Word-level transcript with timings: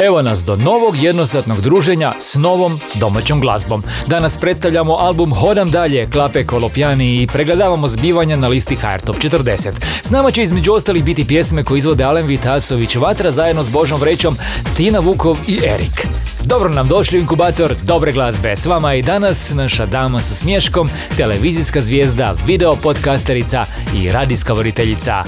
Evo 0.00 0.22
nas 0.22 0.44
do 0.44 0.56
novog 0.56 1.02
jednosatnog 1.02 1.60
druženja 1.60 2.12
s 2.20 2.34
novom 2.34 2.80
domaćom 2.94 3.40
glazbom. 3.40 3.82
Danas 4.06 4.36
predstavljamo 4.36 4.92
album 4.94 5.34
Hodam 5.34 5.70
dalje, 5.70 6.10
Klape 6.10 6.46
Kolopjani 6.46 7.22
i 7.22 7.26
pregledavamo 7.26 7.88
zbivanja 7.88 8.36
na 8.36 8.48
listi 8.48 8.74
HR 8.74 9.00
Top 9.06 9.16
40. 9.16 9.72
S 10.02 10.10
nama 10.10 10.30
će 10.30 10.42
između 10.42 10.72
ostalih 10.72 11.04
biti 11.04 11.26
pjesme 11.26 11.64
koje 11.64 11.78
izvode 11.78 12.04
Alen 12.04 12.26
Vitasović, 12.26 12.96
Vatra 12.96 13.32
zajedno 13.32 13.62
s 13.62 13.68
Božom 13.68 14.00
Vrećom, 14.00 14.36
Tina 14.76 14.98
Vukov 14.98 15.38
i 15.48 15.58
Erik. 15.64 16.06
Dobro 16.44 16.68
nam 16.68 16.88
došli 16.88 17.18
inkubator 17.18 17.74
dobre 17.82 18.12
glazbe. 18.12 18.56
S 18.56 18.66
vama 18.66 18.94
i 18.94 19.02
danas 19.02 19.54
naša 19.54 19.86
dama 19.86 20.20
sa 20.20 20.34
smješkom, 20.34 20.88
televizijska 21.16 21.80
zvijezda, 21.80 22.34
video 22.46 22.72
podcasterica 22.82 23.64
i 23.96 24.10
radijska 24.10 24.52
voditeljica 24.52 25.24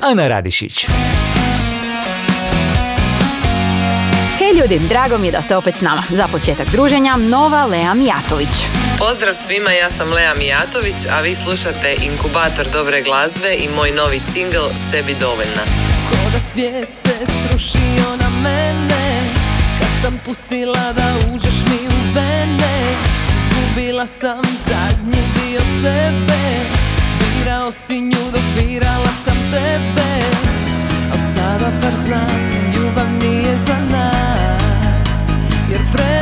Ana 0.00 0.28
Radišić. 0.28 0.86
Ljudi, 4.62 4.78
drago 4.88 5.18
mi 5.18 5.26
je 5.26 5.32
da 5.32 5.42
ste 5.42 5.56
opet 5.56 5.76
s 5.76 5.80
nama. 5.80 6.02
Za 6.10 6.28
početak 6.28 6.68
druženja, 6.68 7.16
nova 7.16 7.66
Lea 7.66 7.94
Mijatović. 7.94 8.54
Pozdrav 8.98 9.34
svima, 9.34 9.70
ja 9.70 9.90
sam 9.90 10.12
Lea 10.12 10.34
Mijatović, 10.34 10.98
a 11.10 11.20
vi 11.20 11.34
slušate 11.34 11.96
Inkubator 12.02 12.66
dobre 12.72 13.02
glazbe 13.02 13.54
i 13.58 13.68
moj 13.76 13.90
novi 13.90 14.18
singl 14.18 14.66
Sebi 14.90 15.14
dovoljna. 15.14 15.64
Ko 16.10 16.30
da 16.32 16.40
svijet 16.52 16.88
se 17.02 17.16
srušio 17.40 18.08
na 18.22 18.28
mene 18.44 19.04
Kad 19.78 19.90
sam 20.02 20.20
pustila 20.24 20.92
da 20.92 21.14
uđeš 21.34 21.58
mi 21.70 21.80
u 21.96 22.00
vene 22.14 22.76
Izgubila 23.38 24.06
sam 24.06 24.42
zadnji 24.68 25.22
dio 25.36 25.60
sebe 25.82 26.42
Birao 27.20 27.72
si 27.72 28.00
nju 28.00 28.24
dok 28.32 28.46
birala 28.56 29.12
sam 29.24 29.38
tebe 29.52 30.12
Al 31.12 31.18
sada 31.34 31.70
bar 31.82 31.96
znam, 32.06 32.30
ljubav 32.74 33.08
nije 33.20 33.56
za 33.66 33.78
nas 33.90 34.11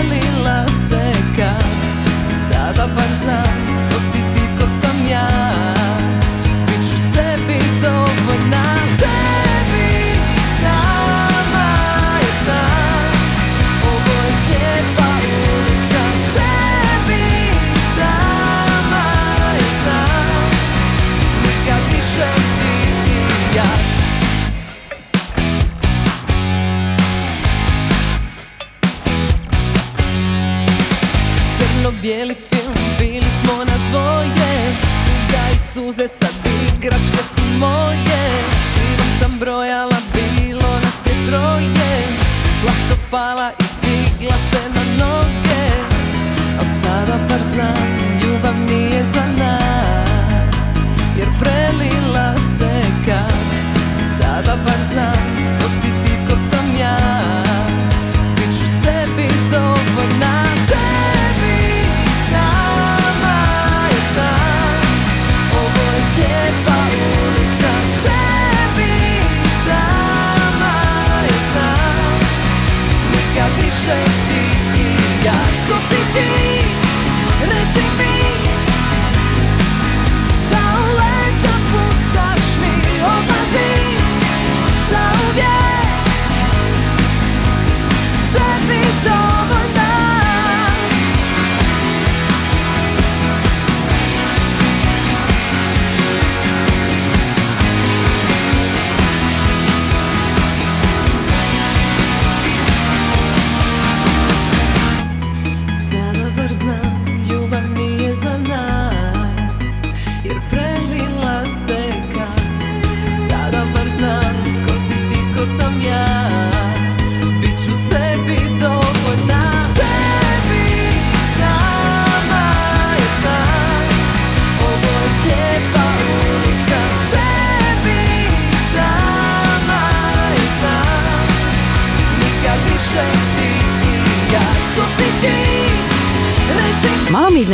Prelila 0.00 0.66
se 0.88 1.12
kad 1.36 1.64
Sada 2.48 2.86
bar 2.86 3.08
znam, 3.22 3.76
tko 3.76 4.00
si 4.00 4.18
ti, 4.34 4.56
tko 4.56 4.66
sam 4.66 5.06
ja 5.10 5.49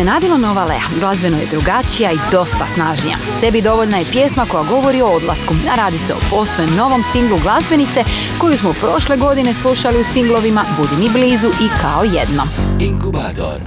iznenadila 0.06 0.36
nova 0.36 0.64
Lea. 0.64 0.88
Glazbeno 1.00 1.36
je 1.36 1.46
drugačija 1.46 2.12
i 2.12 2.18
dosta 2.32 2.66
snažnija. 2.74 3.16
Sebi 3.40 3.62
dovoljna 3.62 3.96
je 3.96 4.04
pjesma 4.12 4.44
koja 4.50 4.64
govori 4.64 5.02
o 5.02 5.06
odlasku, 5.06 5.54
a 5.72 5.76
radi 5.76 5.98
se 5.98 6.14
o 6.14 6.16
posvojem 6.30 6.76
novom 6.76 7.02
singlu 7.12 7.38
glazbenice 7.42 8.04
koju 8.38 8.56
smo 8.56 8.72
prošle 8.72 9.16
godine 9.16 9.54
slušali 9.54 10.00
u 10.00 10.04
singlovima 10.04 10.64
Budi 10.78 11.02
mi 11.02 11.08
blizu 11.08 11.48
i 11.48 11.68
Kao 11.82 12.04
jedno. 12.04 12.42
Inkubator 12.80 13.60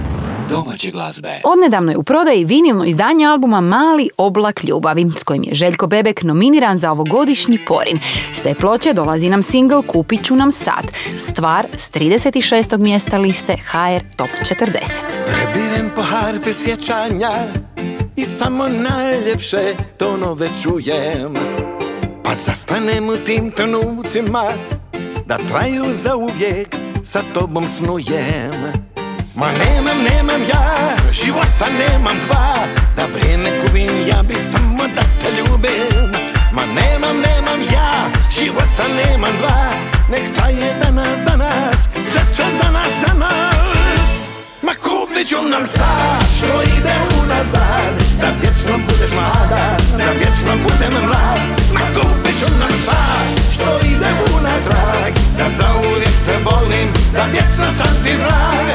domaće 0.50 0.90
glazbe. 0.90 1.40
Odnedavno 1.44 1.92
je 1.92 1.96
u 1.96 2.02
prodaji 2.02 2.44
vinilno 2.44 2.84
izdanje 2.84 3.26
albuma 3.26 3.60
Mali 3.60 4.10
oblak 4.16 4.64
ljubavi, 4.64 5.10
s 5.16 5.22
kojim 5.22 5.42
je 5.42 5.54
Željko 5.54 5.86
Bebek 5.86 6.22
nominiran 6.22 6.78
za 6.78 6.92
ovogodišnji 6.92 7.58
porin. 7.66 7.98
S 8.32 8.42
te 8.42 8.54
ploče 8.54 8.92
dolazi 8.92 9.28
nam 9.28 9.42
singl 9.42 9.80
Kupit 9.86 10.24
ću 10.24 10.36
nam 10.36 10.52
sad, 10.52 10.86
stvar 11.18 11.66
s 11.76 11.90
36. 11.90 12.78
mjesta 12.78 13.18
liste 13.18 13.52
HR 13.52 14.16
Top 14.16 14.30
40. 14.42 15.49
Prebirem 15.94 16.40
po 16.40 17.62
I 18.16 18.24
samo 18.24 18.68
najljepše 18.68 19.74
tonove 19.98 20.48
čujem 20.62 21.34
Pa 22.24 22.34
zastanem 22.34 23.08
u 23.08 23.16
tim 23.16 23.50
trenucima 23.50 24.44
Da 25.26 25.38
traju 25.50 25.84
za 25.92 26.16
uvijek 26.16 26.76
Sa 27.02 27.22
tobom 27.34 27.68
snujem. 27.68 28.52
Ma 29.34 29.46
nemam, 29.52 29.98
nemam 30.10 30.42
ja 30.48 30.96
Života 31.12 31.66
nemam 31.78 32.16
dva 32.26 32.54
Da 32.96 33.06
vrijeme 33.14 33.50
gubim 33.60 34.08
Ja 34.08 34.22
bi 34.22 34.34
samo 34.34 34.84
da 34.94 35.02
te 35.02 35.30
ljubim 35.38 36.12
Ma 36.52 36.62
nemam, 36.66 37.16
nemam 37.16 37.60
ja 37.72 38.10
Života 38.38 38.88
nemam 38.88 39.32
dva 39.38 39.70
Nek 40.10 40.36
traje 40.36 40.74
danas, 40.82 41.18
danas 41.26 41.76
za 42.12 42.70
nas, 42.70 42.90
za 43.00 43.14
nas 43.14 43.69
Ma 44.62 44.72
kupit 44.84 45.28
ću 45.28 45.42
nam 45.42 45.66
sad 45.66 46.24
što 46.36 46.62
ide 46.62 46.94
unazad 47.22 47.94
Da 48.20 48.28
vječno 48.40 48.78
budeš 48.88 49.10
mlada, 49.12 49.76
da 49.98 50.12
vječno 50.12 50.52
budem 50.62 50.92
mlad. 51.08 51.40
Ma 51.74 51.80
kupit 51.94 52.34
ću 52.40 52.50
nam 52.60 52.72
sad 52.84 53.26
što 53.52 53.86
ide 53.86 54.10
unatrag 54.36 55.12
Da 55.38 55.44
zauvijek 55.58 56.14
te 56.26 56.36
volim, 56.44 56.88
da 57.12 57.24
vječno 57.32 57.66
sam 57.78 57.94
ti 58.04 58.12
drag 58.16 58.66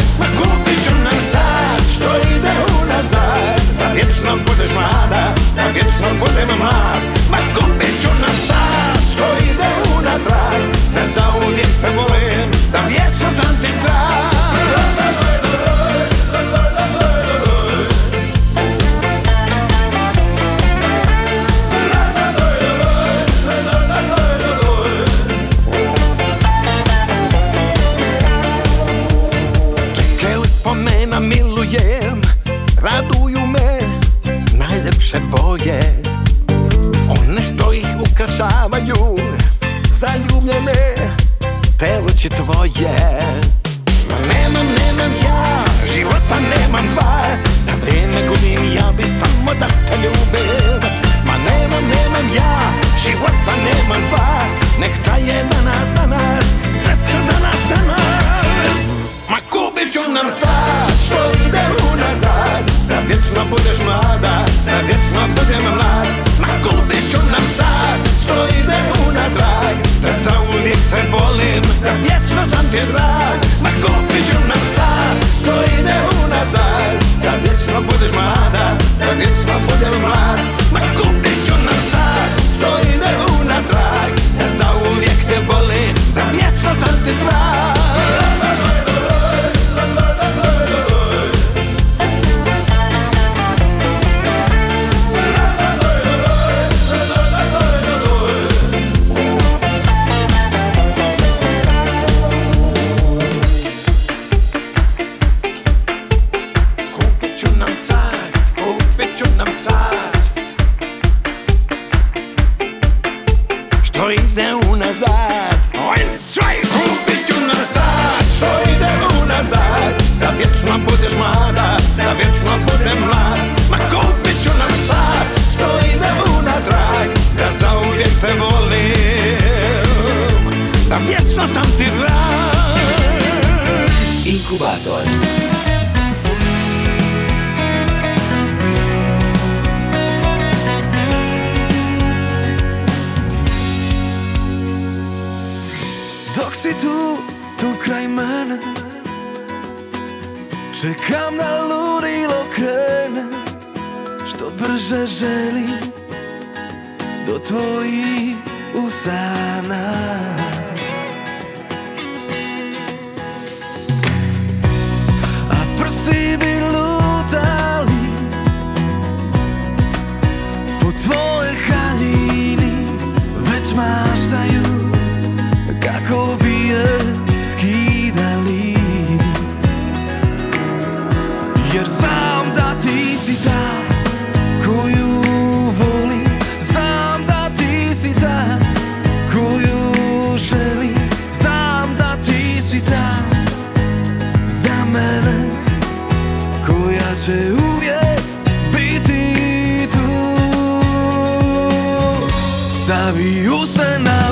da 202.96 203.12
bi 203.16 203.48
ustana 203.50 204.25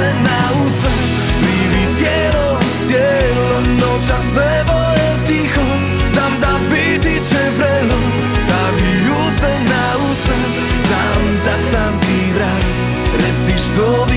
na 0.00 0.40
usred 0.66 1.00
Bivi 1.42 1.84
tijelo 1.98 2.58
u 2.58 2.68
sjelo 2.78 3.60
Noćas 3.80 4.26
nebo 4.34 4.78
je 5.00 5.26
tiho. 5.26 5.66
Znam 6.12 6.32
da 6.40 6.52
biti 6.70 7.14
će 7.28 7.42
vrelo 7.58 7.98
Zaviju 8.48 9.20
se 9.40 9.52
na 9.70 9.84
usred 10.10 10.44
sam 10.88 11.22
da 11.44 11.58
sam 11.70 12.00
ti 12.00 12.32
vrag 12.34 12.62
Reci 13.14 13.62
što 13.62 14.07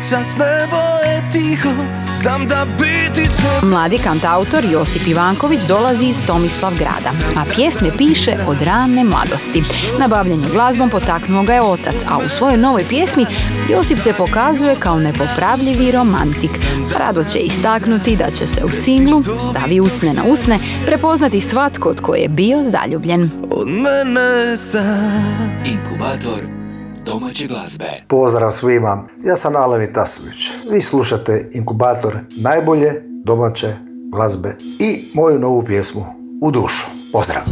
noćas 0.00 0.36
nebo 0.36 0.76
je 1.04 1.30
tiho 1.32 1.68
Znam 2.22 2.46
da 2.46 2.66
biti 2.78 3.24
će 3.24 3.66
Mladi 3.66 3.98
kantautor 3.98 4.64
Josip 4.64 5.06
Ivanković 5.06 5.60
dolazi 5.68 6.04
iz 6.04 6.26
Tomislav 6.26 6.72
grada, 6.78 7.10
a 7.36 7.44
pjesme 7.54 7.88
piše 7.98 8.32
od 8.48 8.62
rane 8.62 9.04
mladosti. 9.04 9.62
Na 10.00 10.08
bavljanje 10.08 10.46
glazbom 10.52 10.90
potaknuo 10.90 11.42
ga 11.42 11.54
je 11.54 11.62
otac, 11.62 11.94
a 12.08 12.18
u 12.18 12.28
svojoj 12.28 12.56
novoj 12.56 12.84
pjesmi 12.88 13.26
Josip 13.70 13.98
se 13.98 14.12
pokazuje 14.12 14.76
kao 14.78 14.98
nepopravljivi 14.98 15.92
romantik. 15.92 16.50
Rado 16.98 17.24
će 17.24 17.38
istaknuti 17.38 18.16
da 18.16 18.30
će 18.30 18.46
se 18.46 18.64
u 18.64 18.68
singlu 18.68 19.22
Stavi 19.50 19.80
usne 19.80 20.12
na 20.12 20.22
usne 20.24 20.58
prepoznati 20.86 21.40
svatko 21.40 21.88
od 21.88 22.00
koje 22.00 22.20
je 22.20 22.28
bio 22.28 22.70
zaljubljen. 22.70 23.30
od 23.50 23.68
mene 23.68 24.56
sam 24.56 25.62
Inkubator 25.66 26.59
domaće 27.12 27.46
glazbe. 27.46 28.04
Pozdrav 28.08 28.52
svima, 28.52 29.04
ja 29.24 29.36
sam 29.36 29.56
Alen 29.56 29.92
Tasović. 29.92 30.50
Vi 30.72 30.80
slušate 30.80 31.50
inkubator 31.52 32.18
najbolje 32.42 33.02
domaće 33.24 33.76
glazbe 34.12 34.56
i 34.78 35.04
moju 35.14 35.38
novu 35.38 35.64
pjesmu 35.64 36.04
U 36.42 36.50
dušu. 36.50 36.86
Pozdrav! 37.12 37.42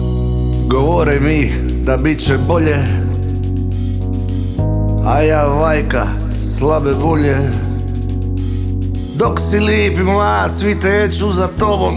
Govore 0.71 1.21
mi 1.21 1.53
da 1.85 1.97
bit 1.97 2.25
će 2.25 2.39
bolje 2.49 2.77
A 5.05 5.23
ja 5.23 5.47
vajka 5.47 6.07
slabe 6.59 6.93
volje 6.93 7.37
Dok 9.17 9.41
si 9.51 9.61
lijep 9.61 9.99
i 9.99 10.03
mlad 10.03 10.51
svi 10.59 10.81
teću 10.81 11.33
za 11.33 11.49
tobom 11.59 11.95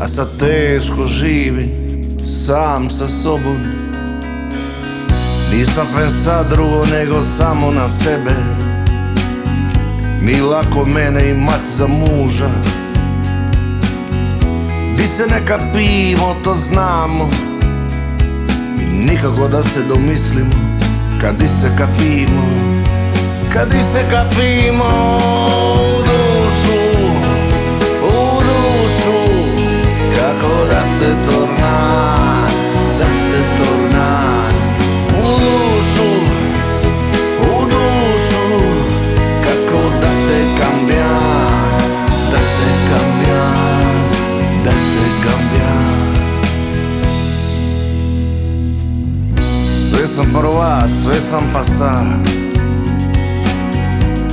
A 0.00 0.08
sad 0.08 0.38
teško 0.38 1.02
živim 1.02 1.70
sam 2.24 2.90
sa 2.90 3.06
sobom 3.06 3.56
Nisam 5.50 5.86
pensa 5.94 6.42
drugo 6.42 6.86
nego 6.86 7.22
samo 7.22 7.70
na 7.70 7.88
sebe. 7.88 8.34
Ni 10.22 10.40
lako 10.40 10.84
mene 10.84 11.30
imat 11.30 11.60
za 11.76 11.86
muža. 11.86 12.50
Di 14.96 15.06
se 15.06 15.26
neka 15.26 15.58
pivo, 15.72 16.36
to 16.44 16.54
znamo. 16.54 17.30
I 18.80 18.84
nikako 18.84 19.48
da 19.48 19.62
se 19.62 19.82
domislimo 19.88 20.54
Kad 21.20 21.36
di 21.36 21.48
se 21.48 21.70
kapimo. 21.78 22.42
Kad 23.52 23.68
di 23.68 23.82
se 23.92 24.04
kapimo 24.10 25.18
U 25.74 26.02
dušu 26.02 26.80
U 28.02 28.40
dušu. 28.40 29.18
Kako 30.16 30.66
da 30.70 30.84
se 30.84 31.14
torna 31.26 31.96
Da 32.98 33.04
se 33.04 33.38
torna 33.56 33.79
Sve 49.90 50.06
sam 50.06 50.26
prva, 50.32 50.82
sve 51.02 51.20
sam 51.30 51.50
pa 51.52 51.64
sad 51.64 52.40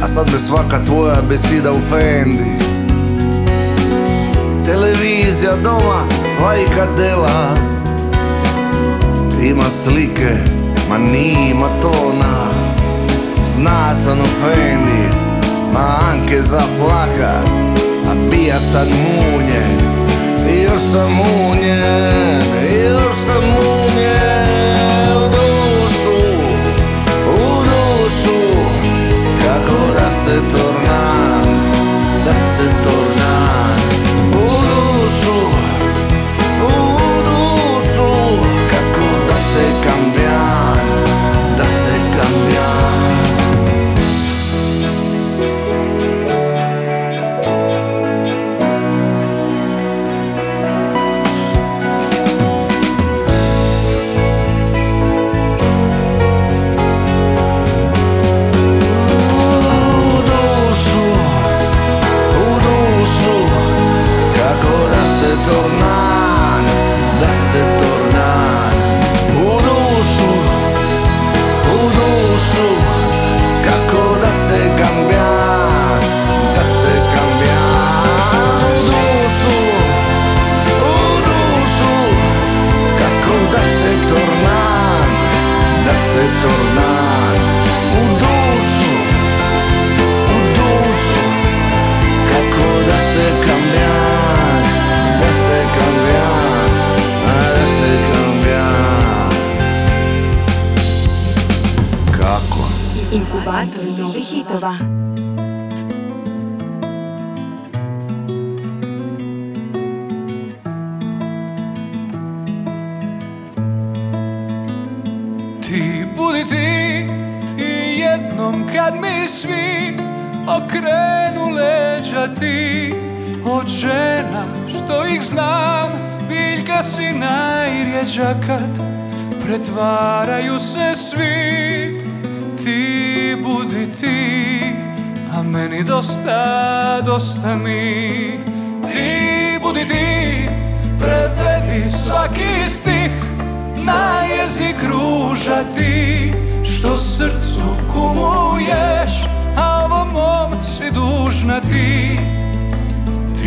A 0.03 0.07
sad 0.07 0.33
me 0.33 0.39
svaka 0.39 0.85
tvoja 0.85 1.21
besida 1.29 1.71
u 1.71 1.79
fendi 1.89 2.67
Televizija 4.65 5.55
doma, 5.63 6.03
vajka 6.41 6.87
dela. 6.97 7.57
Ima 9.43 9.63
slike, 9.83 10.35
ma 10.89 10.97
nima 10.97 11.67
tona. 11.81 12.47
Zna 13.55 13.95
sam 13.95 14.19
u 14.19 14.27
fendi, 14.41 15.15
ma 15.73 15.99
Anke 16.11 16.41
za 16.41 16.61
plaka 16.79 17.33
A 18.09 18.31
pija 18.31 18.59
sad 18.59 18.87
munje, 18.87 19.61
još 20.63 20.81
sam 20.93 21.11
munje, 21.11 21.83
još 22.93 23.15
sam 23.27 23.49
munje 23.49 23.76
se 30.27 30.41
torna, 30.51 31.41
da 32.25 32.33
se 32.35 32.65
torna 32.83 33.46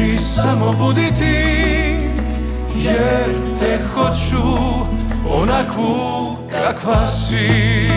Ti 0.01 0.19
samo 0.19 0.73
budi 0.73 1.13
ti 1.19 1.37
Jer 2.75 3.59
te 3.59 3.79
hoću 3.95 4.59
onakvu 5.31 6.37
kakva 6.51 7.07
si. 7.07 7.89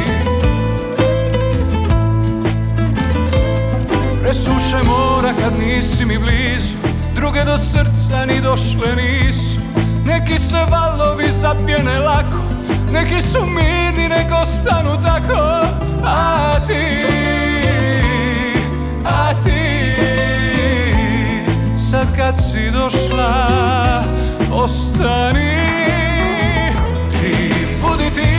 Presuše 4.22 4.78
mora 4.86 5.34
kad 5.42 5.60
nisi 5.60 6.06
mi 6.06 6.18
blizu 6.18 6.76
Druge 7.16 7.44
do 7.44 7.58
srca 7.58 8.26
ni 8.26 8.42
došle 8.42 8.96
nisu. 8.96 9.60
Neki 10.06 10.40
se 10.40 10.66
valovi 10.72 11.32
zapjene 11.32 12.00
lako 12.00 12.38
Neki 12.92 13.22
su 13.22 13.46
mirni, 13.46 14.10
nek 14.10 14.32
ostanu 14.42 15.02
tako. 15.02 15.68
A 16.06 16.54
ti, 16.68 17.06
a 19.06 19.34
ti 19.44 20.13
Sad 21.94 22.16
kad 22.18 22.38
si 22.38 22.72
došla, 22.72 24.04
ostani. 24.52 25.64
Ti 27.12 27.54
budi 27.82 28.10
ti 28.14 28.30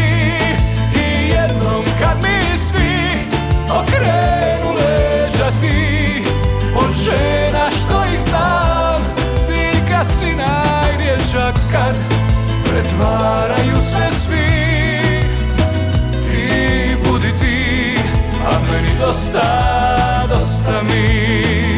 i 0.96 1.28
jednom 1.28 1.84
kad 2.00 2.16
mi 2.22 2.56
si 2.56 3.18
okrenu 3.70 4.70
leđa 4.70 5.50
ti. 5.60 6.22
Od 6.76 6.94
žena 7.04 7.68
što 7.70 8.04
ih 8.14 8.20
znam 8.22 9.02
Biljka 9.48 10.04
si 10.04 10.24
najrjeđa 10.24 11.52
kad 11.72 11.94
Pretvaraju 12.64 13.76
se 13.82 14.16
svi. 14.16 14.46
Ti 16.30 16.96
budi 17.04 17.32
ti 17.40 17.98
A 18.46 18.72
meni 18.72 18.90
dosta, 19.00 19.46
dosta 20.28 20.82
mi 20.82 21.73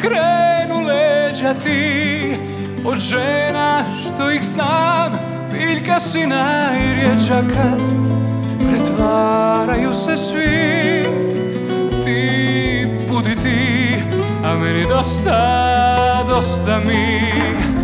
Okrenu 0.00 0.86
leđa 0.86 1.54
ti 1.54 2.34
Od 2.84 2.98
žena 2.98 3.84
što 4.00 4.30
ih 4.30 4.42
znam 4.44 5.12
Biljka 5.52 6.00
si 6.00 6.26
najrjeđa 6.26 7.42
kad 7.54 7.80
Pretvaraju 8.70 9.94
se 9.94 10.16
svi 10.16 11.04
ti 12.04 12.86
budi 13.08 13.36
ti, 13.36 13.96
a 14.44 14.54
meni 14.54 14.84
dosta, 14.88 16.24
dosta 16.28 16.80
mi. 16.86 17.79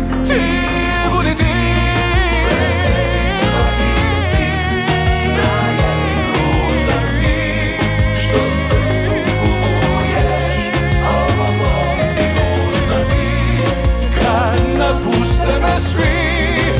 Svi, 15.79 16.73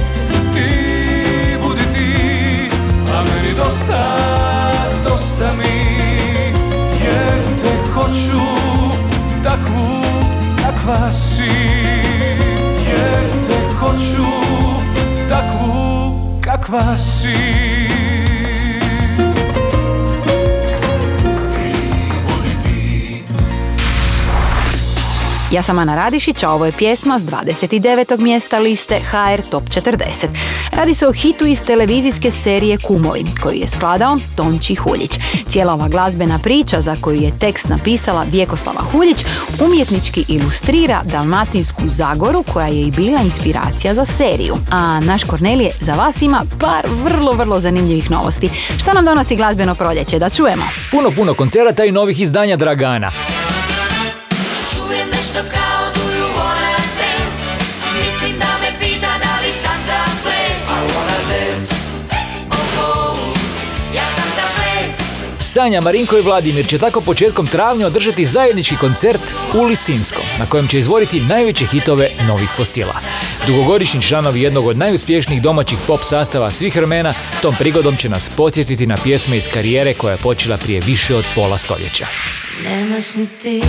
ti 0.53 0.69
budi 1.62 1.86
ti, 1.93 2.12
a 3.13 3.23
meni 3.23 3.53
dosta, 3.55 4.17
dosta 5.03 5.53
mi. 5.53 6.07
Jer 7.03 7.62
te 7.62 7.91
hoću 7.93 8.41
takvu 9.43 10.03
kakva 10.62 11.12
si 11.12 11.43
Jer 12.88 13.47
te 13.47 13.75
hoću 13.79 14.27
takvu 15.29 16.39
kakva 16.41 16.97
si 16.97 17.87
Ja 25.51 25.63
sam 25.63 25.79
Ana 25.79 25.95
Radišić, 25.95 26.43
a 26.43 26.49
ovo 26.51 26.65
je 26.65 26.71
pjesma 26.71 27.19
s 27.19 27.23
29. 27.23 28.19
mjesta 28.19 28.60
liste 28.60 28.99
HR 28.99 29.41
Top 29.49 29.63
40. 29.63 30.27
Radi 30.71 30.95
se 30.95 31.07
o 31.07 31.12
hitu 31.12 31.45
iz 31.45 31.65
televizijske 31.65 32.31
serije 32.31 32.77
Kumovi, 32.77 33.25
koju 33.43 33.55
je 33.55 33.67
skladao 33.67 34.17
Tonči 34.36 34.75
Huljić. 34.75 35.12
Cijela 35.47 35.73
ova 35.73 35.88
glazbena 35.88 36.39
priča 36.39 36.81
za 36.81 36.95
koju 37.01 37.21
je 37.21 37.39
tekst 37.39 37.69
napisala 37.69 38.25
Vjekoslava 38.31 38.81
Huljić 38.81 39.25
umjetnički 39.65 40.25
ilustrira 40.27 41.01
Dalmatinsku 41.03 41.81
Zagoru 41.86 42.43
koja 42.53 42.67
je 42.67 42.81
i 42.81 42.91
bila 42.91 43.21
inspiracija 43.21 43.93
za 43.93 44.05
seriju. 44.05 44.55
A 44.71 44.99
naš 44.99 45.23
Kornelije 45.23 45.71
za 45.81 45.93
vas 45.93 46.21
ima 46.21 46.45
par 46.60 46.86
vrlo, 47.03 47.31
vrlo 47.31 47.60
zanimljivih 47.60 48.12
novosti. 48.12 48.49
Šta 48.77 48.93
nam 48.93 49.05
donosi 49.05 49.36
glazbeno 49.36 49.75
proljeće? 49.75 50.19
Da 50.19 50.29
čujemo. 50.29 50.63
Puno, 50.91 51.12
puno 51.12 51.33
koncerata 51.33 51.86
i 51.86 51.91
novih 51.91 52.21
izdanja 52.21 52.55
Dragana. 52.55 53.07
Sanja, 65.58 65.82
Marinko 65.82 66.17
i 66.17 66.22
Vladimir 66.22 66.67
će 66.67 66.78
tako 66.78 67.02
početkom 67.02 67.48
travnja 67.48 67.88
održati 67.88 68.26
zajednički 68.26 68.76
koncert 68.76 69.22
u 69.56 69.63
Lisinskom, 69.63 70.24
na 70.39 70.46
kojem 70.46 70.67
će 70.67 70.80
izvoriti 70.80 71.22
najveće 71.30 71.65
hitove 71.65 72.10
novih 72.28 72.50
fosila. 72.50 73.00
Dugogodišnji 73.48 74.02
članovi 74.02 74.41
jednog 74.41 74.67
od 74.67 74.78
najuspješnijih 74.78 75.41
domaćih 75.41 75.78
pop 75.88 76.04
sastava 76.04 76.52
svih 76.52 76.76
vremena, 76.76 77.13
tom 77.41 77.56
prigodom 77.60 77.96
će 77.96 78.10
nas 78.10 78.30
podsjetiti 78.38 78.88
na 78.88 78.96
pjesme 79.04 79.38
iz 79.38 79.48
karijere 79.54 79.93
koja 79.93 80.12
je 80.12 80.17
počela 80.17 80.58
prije 80.58 80.82
više 80.86 81.15
od 81.15 81.26
pola 81.36 81.58
stoljeća. 81.58 82.08
Nemaš 82.63 83.15
ni 83.15 83.28
ti, 83.41 83.62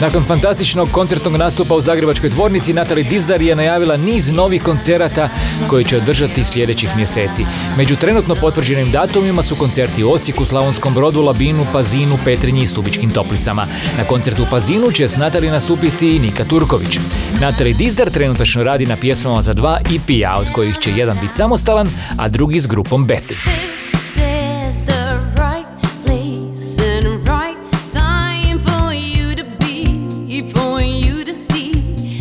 Nakon 0.00 0.24
fantastičnog 0.24 0.88
koncertnog 0.92 1.36
nastupa 1.36 1.74
u 1.74 1.80
Zagrebačkoj 1.80 2.30
dvornici, 2.30 2.72
Natali 2.72 3.04
Dizdar 3.04 3.42
je 3.42 3.56
najavila 3.56 3.96
niz 3.96 4.32
novih 4.32 4.62
koncerata 4.62 5.28
koji 5.68 5.84
će 5.84 5.96
održati 5.96 6.44
sljedećih 6.44 6.96
mjeseci. 6.96 7.44
Među 7.76 7.96
trenutno 7.96 8.34
potvrđenim 8.34 8.90
datumima 8.90 9.42
su 9.42 9.54
koncerti 9.54 10.04
u 10.04 10.10
Osijeku, 10.10 10.44
Slavonskom 10.44 10.94
Brodu, 10.94 11.22
Labinu, 11.22 11.66
Pazinu, 11.72 12.18
Petrinji 12.24 12.62
i 12.62 12.66
Stubičkim 12.66 13.10
Toplicama. 13.10 13.66
Na 13.98 14.04
koncertu 14.04 14.42
u 14.42 14.46
Pazinu 14.50 14.90
će 14.90 15.08
s 15.08 15.16
Natali 15.16 15.50
nastupiti 15.50 16.16
i 16.16 16.18
Nika 16.18 16.44
Turković. 16.44 16.98
Natali 17.40 17.74
Dizdar 17.74 18.10
trenutačno 18.10 18.64
radi 18.64 18.86
na 18.86 18.96
pjesmama 18.96 19.42
za 19.42 19.52
dva 19.52 19.80
EP-a, 19.80 20.38
od 20.38 20.52
kojih 20.52 20.78
će 20.78 20.90
jedan 20.96 21.18
biti 21.22 21.34
samostalan, 21.34 21.88
a 22.16 22.28
drugi 22.28 22.60
s 22.60 22.66
grupom 22.66 23.06
Betty. 23.06 23.69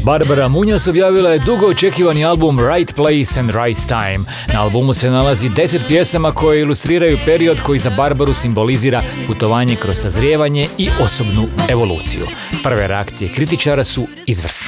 Barbara 0.09 0.47
Munjas 0.47 0.87
objavila 0.87 1.29
je 1.29 1.39
dugo 1.39 1.67
očekivani 1.67 2.25
album 2.25 2.59
Right 2.59 2.95
Place 2.95 3.39
and 3.39 3.49
Right 3.49 3.87
Time. 3.87 4.19
Na 4.53 4.61
albumu 4.61 4.93
se 4.93 5.09
nalazi 5.09 5.49
10 5.49 5.79
pjesama 5.87 6.31
koje 6.31 6.61
ilustriraju 6.61 7.17
period 7.25 7.61
koji 7.61 7.79
za 7.79 7.89
Barbaru 7.89 8.33
simbolizira 8.33 9.01
putovanje 9.27 9.75
kroz 9.75 9.97
sazrijevanje 9.97 10.67
i 10.77 10.89
osobnu 11.01 11.47
evoluciju. 11.69 12.27
Prve 12.63 12.87
reakcije 12.87 13.33
kritičara 13.33 13.83
su 13.83 14.07
izvrsne. 14.25 14.67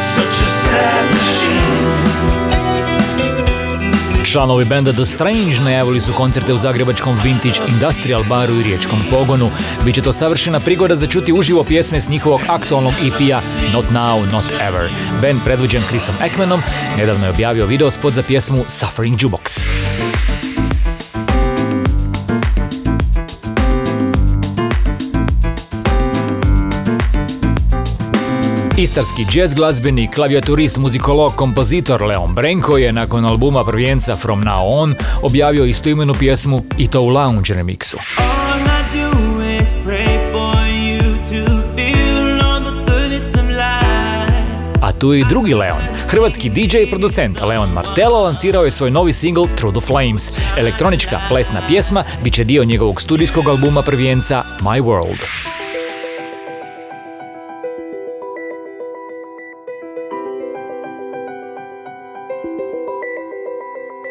Such 0.00 0.42
a 0.42 0.48
sad 0.48 1.14
machine. 1.14 2.07
Članovi 4.32 4.64
benda 4.64 4.92
The 4.92 5.04
Strange 5.04 5.60
najavili 5.64 6.00
su 6.00 6.12
koncerte 6.12 6.52
u 6.52 6.58
zagrebačkom 6.58 7.18
Vintage 7.24 7.58
Industrial 7.68 8.24
baru 8.24 8.60
i 8.60 8.62
riječkom 8.62 8.98
pogonu. 9.10 9.50
Biće 9.84 10.02
to 10.02 10.12
savršena 10.12 10.60
prigoda 10.60 10.96
za 10.96 11.06
čuti 11.06 11.32
uživo 11.32 11.64
pjesme 11.64 12.00
s 12.00 12.08
njihovog 12.08 12.40
aktualnog 12.48 12.92
EP-a 12.92 13.40
Not 13.72 13.84
Now, 13.92 14.32
Not 14.32 14.44
Ever. 14.68 14.90
Band 15.22 15.40
predvođen 15.44 15.82
Chrisom 15.88 16.14
Ekmanom 16.24 16.62
nedavno 16.96 17.24
je 17.24 17.30
objavio 17.30 17.66
video 17.66 17.90
spot 17.90 18.14
za 18.14 18.22
pjesmu 18.22 18.64
Suffering 18.68 19.18
Jukebox. 19.18 19.87
Istarski 28.78 29.26
jazz 29.32 29.54
glazbenik, 29.54 30.10
klavijaturist, 30.14 30.76
muzikolog, 30.76 31.32
kompozitor 31.36 32.02
Leon 32.02 32.34
Brenko 32.34 32.76
je 32.78 32.92
nakon 32.92 33.24
albuma 33.24 33.64
prvijenca 33.64 34.14
From 34.14 34.44
Now 34.44 34.68
On 34.72 34.94
objavio 35.22 35.64
istoimenu 35.64 36.14
pjesmu 36.14 36.64
i 36.76 36.86
to 36.86 37.00
u 37.00 37.08
lounge 37.08 37.54
remixu. 37.54 37.96
A 44.82 44.92
tu 44.92 45.12
je 45.12 45.20
i 45.20 45.24
drugi 45.28 45.54
Leon. 45.54 45.82
Hrvatski 46.08 46.50
DJ 46.50 46.76
i 46.76 46.90
producent 46.90 47.40
Leon 47.40 47.70
Martelo 47.70 48.22
lansirao 48.22 48.64
je 48.64 48.70
svoj 48.70 48.90
novi 48.90 49.12
single 49.12 49.46
Through 49.56 49.78
the 49.78 49.86
Flames. 49.86 50.32
Elektronička 50.56 51.20
plesna 51.28 51.60
pjesma 51.68 52.04
bit 52.24 52.32
će 52.32 52.44
dio 52.44 52.64
njegovog 52.64 53.00
studijskog 53.00 53.48
albuma 53.48 53.82
prvijenca 53.82 54.44
My 54.60 54.82
World. 54.82 55.57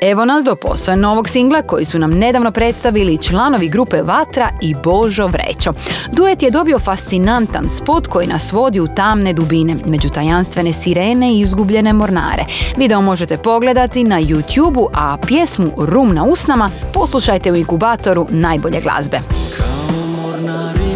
Evo 0.01 0.25
nas 0.25 0.43
do 0.43 0.55
posve 0.55 0.95
novog 0.95 1.29
singla 1.29 1.61
koji 1.61 1.85
su 1.85 1.99
nam 1.99 2.11
nedavno 2.11 2.51
predstavili 2.51 3.17
članovi 3.17 3.69
grupe 3.69 4.01
Vatra 4.01 4.49
i 4.61 4.75
Božo 4.83 5.27
Vrećo. 5.27 5.73
Duet 6.11 6.43
je 6.43 6.51
dobio 6.51 6.79
fascinantan 6.79 7.69
spot 7.69 8.07
koji 8.07 8.27
nas 8.27 8.51
vodi 8.51 8.79
u 8.79 8.87
tamne 8.95 9.33
dubine, 9.33 9.75
među 9.85 10.09
tajanstvene 10.09 10.73
sirene 10.73 11.33
i 11.33 11.39
izgubljene 11.39 11.93
mornare. 11.93 12.45
Video 12.77 13.01
možete 13.01 13.37
pogledati 13.37 14.03
na 14.03 14.21
youtube 14.21 14.87
a 14.93 15.17
pjesmu 15.27 15.71
Rum 15.77 16.13
na 16.13 16.23
usnama 16.23 16.69
poslušajte 16.93 17.51
u 17.51 17.55
inkubatoru 17.55 18.27
najbolje 18.29 18.81
glazbe. 18.81 19.19
Kao 19.57 19.97
mornari 20.07 20.86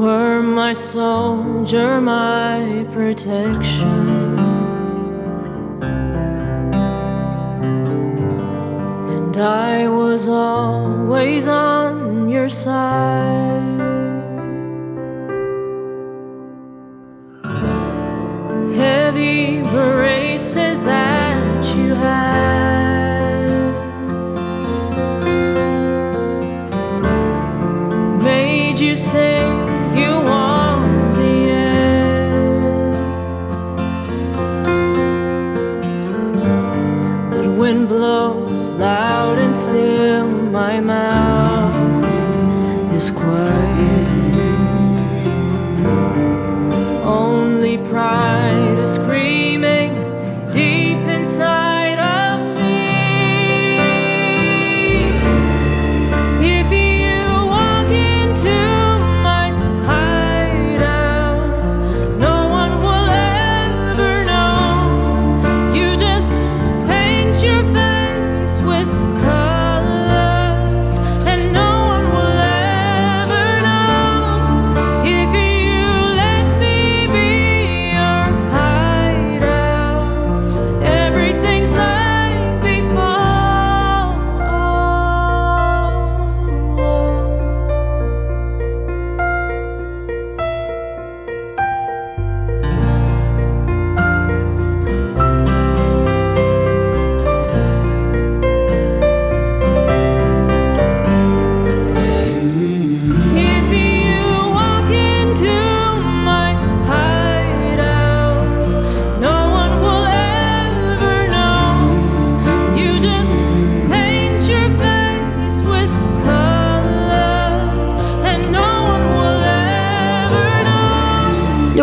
were 0.00 0.42
my 0.42 0.72
soldier, 0.72 2.00
my 2.00 2.86
protection. 2.90 4.38
And 9.14 9.36
I 9.36 9.88
was 9.88 10.26
always 10.26 11.46
on 11.46 12.30
your 12.30 12.48
side. 12.48 13.49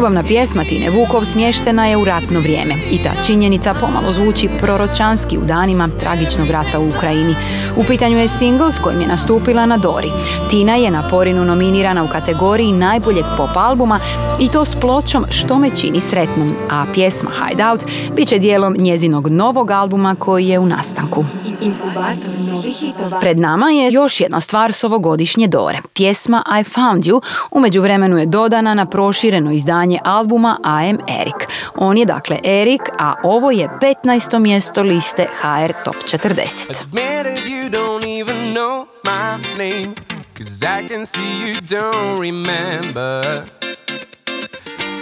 Ljubavna 0.08 0.28
pjesma 0.28 0.64
Tine 0.64 0.90
Vukov 0.90 1.26
smještena 1.26 1.88
je 1.88 1.98
u 1.98 2.06
ratno 2.06 2.40
vrijeme 2.40 2.74
i 2.92 3.04
ta 3.04 3.24
činjenica 3.24 3.74
pomalo 3.74 4.14
zvuči 4.14 4.50
proročanski 4.60 5.38
u 5.38 5.42
danima 5.46 5.90
tragičnog 6.00 6.50
rata 6.50 6.80
u 6.80 6.90
Ukrajini. 6.90 7.36
U 7.76 7.84
pitanju 7.84 8.18
je 8.18 8.30
single 8.30 8.72
s 8.72 8.80
kojim 8.80 9.02
je 9.02 9.08
nastupila 9.08 9.66
na 9.66 9.78
Dori. 9.78 10.12
Tina 10.50 10.76
je 10.76 10.92
na 10.92 11.10
Porinu 11.10 11.46
nominirana 11.46 12.04
u 12.04 12.08
kategoriji 12.08 12.72
najboljeg 12.72 13.26
pop 13.38 13.50
albuma 13.56 14.00
i 14.40 14.50
to 14.50 14.66
s 14.66 14.76
pločom 14.76 15.26
Što 15.30 15.60
me 15.60 15.70
čini 15.76 16.02
sretnom, 16.02 16.56
a 16.70 16.86
pjesma 16.94 17.30
Hideout 17.30 17.84
bit 18.16 18.28
će 18.28 18.40
dijelom 18.40 18.76
njezinog 18.78 19.30
novog 19.30 19.72
albuma 19.72 20.16
koji 20.16 20.48
je 20.48 20.60
u 20.60 20.66
nastanku. 20.66 21.26
Inkubator 21.62 22.34
novih 22.52 22.76
hitova. 22.76 23.20
Pred 23.20 23.40
nama 23.40 23.70
je 23.70 23.92
još 23.92 24.20
jedna 24.20 24.42
stvar 24.42 24.74
s 24.74 24.84
ovogodišnje 24.84 25.48
Dore. 25.48 25.78
Pjesma 25.94 26.44
I 26.60 26.64
Found 26.64 27.04
You 27.04 27.22
u 27.52 27.60
međuvremenu 27.60 28.18
je 28.18 28.26
dodana 28.26 28.74
na 28.74 28.86
prošireno 28.86 29.52
izdanje 29.52 30.00
albuma 30.04 30.60
I 30.64 30.90
Am 30.90 30.98
Eric. 31.22 31.36
On 31.76 31.98
je 31.98 32.06
dakle 32.06 32.40
Erik, 32.44 32.82
a 33.00 33.14
ovo 33.24 33.52
je 33.52 33.70
15. 34.04 34.40
mjesto 34.40 34.84
liste 34.84 35.28
HR 35.42 35.72
Top 35.86 35.96
40. 35.96 36.70
Admitted 36.70 37.48
you 37.48 37.70
don't 37.70 38.22
even 38.22 38.54
know 38.54 38.86
my 39.04 39.58
name. 39.58 39.96
Cause 40.38 40.64
I 40.64 40.88
can 40.88 41.06
see 41.06 41.50
you 41.50 41.62
don't 41.62 42.22
remember. 42.22 43.44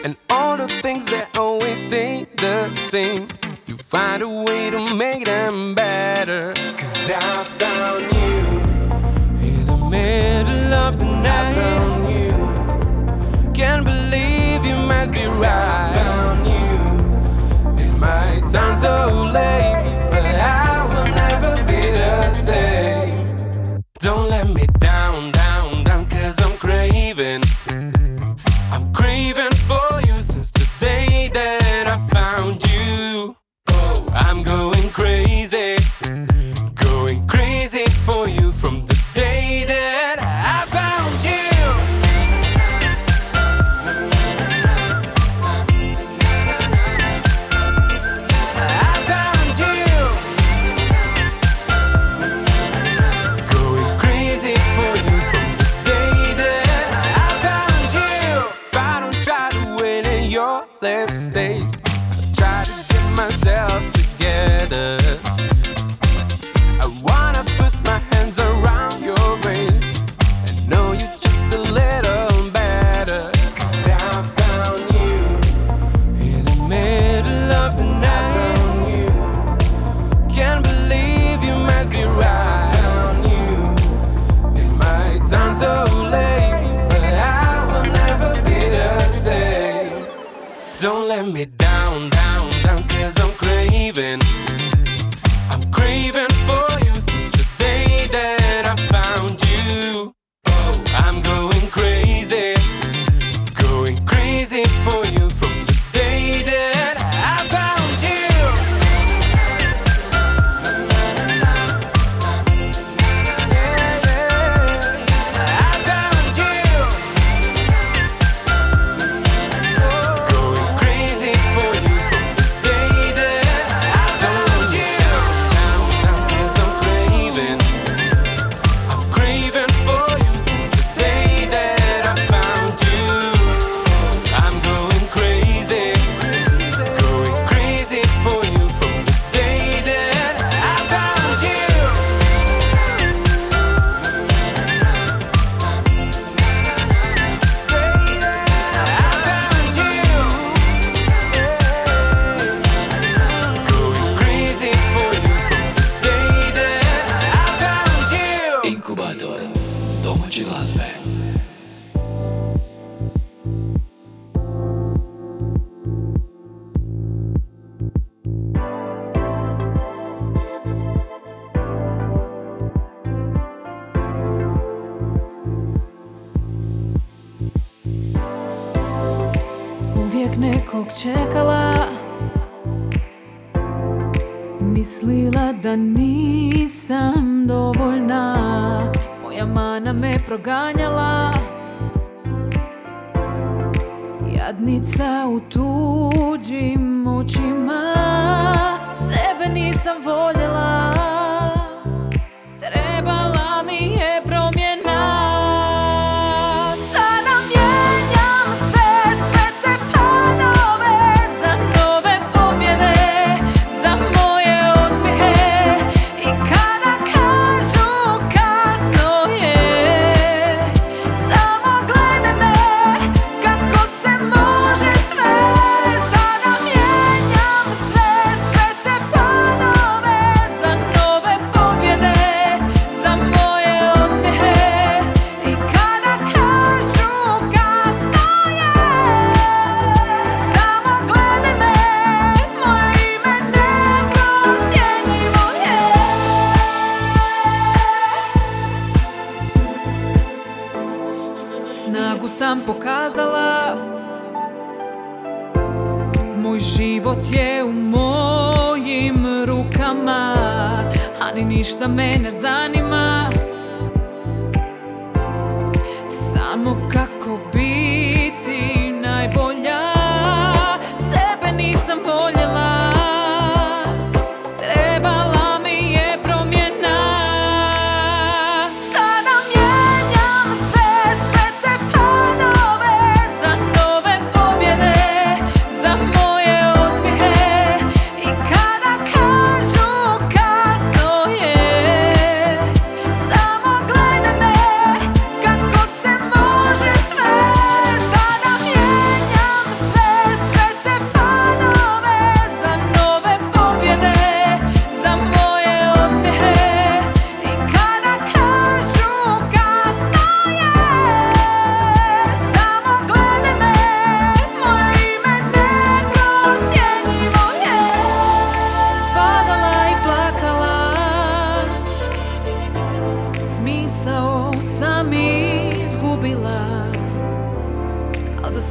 And 0.06 0.16
all 0.30 0.58
the 0.58 0.82
things 0.82 1.06
that 1.06 1.38
always 1.38 1.80
stay 1.80 2.26
the 2.38 2.70
same. 2.78 3.45
You 3.68 3.78
find 3.78 4.22
a 4.22 4.30
way 4.30 4.70
to 4.70 4.94
make 4.94 5.26
them 5.26 5.74
better. 5.74 6.54
Cause 6.78 7.10
I 7.10 7.44
found 7.44 8.04
you 8.14 8.38
in 9.44 9.66
the 9.66 9.76
middle 9.76 10.74
of 10.76 11.00
the 11.00 11.06
night. 11.06 11.26
I 11.26 11.56
found 11.56 12.04
you. 12.14 13.54
Can't 13.56 13.84
believe 13.84 14.64
you 14.66 14.76
might 14.76 15.08
be 15.08 15.26
right. 15.42 15.46
I 15.46 15.94
found 15.96 16.46
you. 16.46 17.84
It 17.84 17.92
might 17.98 18.48
sound 18.48 18.80
so 18.80 19.32
late, 19.34 20.12
but 20.12 20.24
I 20.24 20.86
will 20.86 21.16
never 21.16 21.64
be 21.64 21.90
the 21.90 22.30
same. 22.36 23.82
Don't 23.98 24.30
let 24.30 24.48
me 24.48 24.68
down, 24.78 25.32
down, 25.32 25.84
down, 25.84 26.06
cause 26.06 26.40
I'm 26.40 26.56
craving. 26.60 27.42
I'm 28.72 28.94
craving 28.94 29.45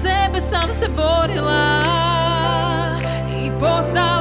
sebe 0.04 0.40
sam 0.40 0.72
se 0.72 0.88
borila 0.88 1.82
i 3.44 3.50
postala 3.60 4.13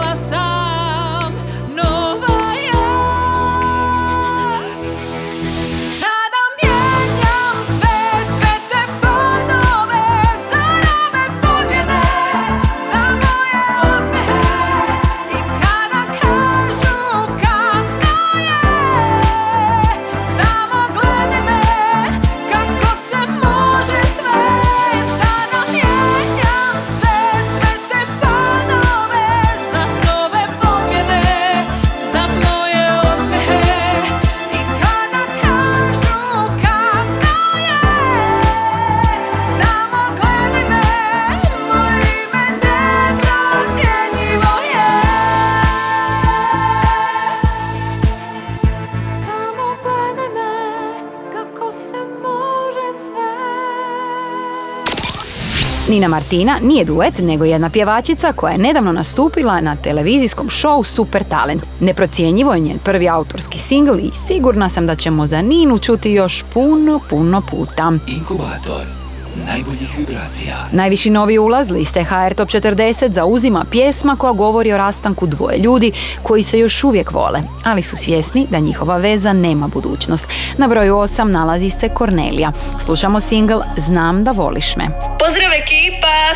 Nina 55.94 56.08
Martina 56.08 56.60
nije 56.62 56.86
duet, 56.86 57.14
nego 57.20 57.46
jedna 57.46 57.70
pjevačica 57.70 58.34
koja 58.34 58.52
je 58.52 58.58
nedavno 58.58 58.92
nastupila 58.92 59.62
na 59.62 59.76
televizijskom 59.76 60.50
show 60.50 60.84
Super 60.84 61.24
Talent. 61.24 61.64
Neprocjenjivo 61.80 62.54
je 62.54 62.60
njen 62.60 62.80
prvi 62.80 63.10
autorski 63.10 63.60
singl 63.60 64.00
i 64.00 64.12
sigurna 64.28 64.70
sam 64.70 64.88
da 64.88 64.96
ćemo 64.96 65.28
za 65.28 65.42
Ninu 65.42 65.80
čuti 65.80 66.12
još 66.12 66.44
puno, 66.54 67.00
puno 67.10 67.42
puta. 67.42 67.92
Inkubator 68.08 69.04
najboljih 69.48 69.98
vibracija. 69.98 70.56
Najviši 70.72 71.10
novi 71.10 71.40
ulaz 71.40 71.70
liste 71.70 72.04
HR 72.04 72.34
Top 72.36 72.50
40 72.50 73.12
zauzima 73.12 73.66
pjesma 73.72 74.16
koja 74.16 74.34
govori 74.34 74.74
o 74.74 74.78
rastanku 74.78 75.26
dvoje 75.26 75.58
ljudi 75.58 75.92
koji 76.24 76.44
se 76.44 76.60
još 76.60 76.84
uvijek 76.84 77.12
vole, 77.12 77.42
ali 77.64 77.84
su 77.84 77.96
svjesni 77.96 78.48
da 78.50 78.60
njihova 78.60 78.98
veza 78.98 79.34
nema 79.34 79.68
budućnost. 79.68 80.26
Na 80.58 80.68
broju 80.68 80.96
8 80.96 81.24
nalazi 81.24 81.70
se 81.70 81.90
Kornelija. 81.90 82.52
Slušamo 82.86 83.20
single 83.20 83.64
Znam 83.78 84.24
da 84.24 84.32
voliš 84.32 84.76
me. 84.76 84.88
Pozdrav 85.20 85.52
ekipa! 85.62 85.83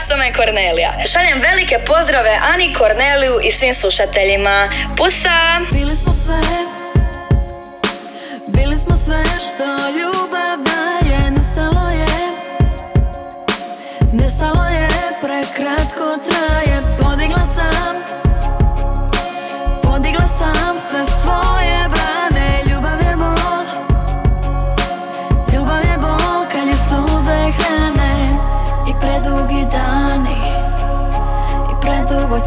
Sume 0.08 0.34
Kornelija. 0.34 0.92
Šaljem 1.12 1.42
velike 1.42 1.80
pozdrave 1.86 2.40
Ani 2.54 2.74
Korneliju 2.74 3.40
i 3.44 3.52
svim 3.52 3.74
slušateljima. 3.74 4.70
Pusa! 4.98 5.38
Bili 5.72 5.96
smo 5.96 6.14
sve, 6.14 6.42
bili 8.48 8.80
smo 8.80 8.96
sve 9.06 9.24
što 9.24 9.66
ljubav 10.00 10.58
daje. 10.58 11.07